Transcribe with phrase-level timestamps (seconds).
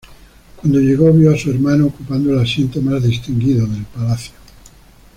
[0.55, 4.33] Cuando llegó vio a su hermano ocupando el asiento más distinguido del palacio.